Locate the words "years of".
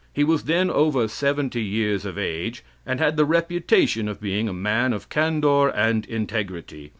1.61-2.17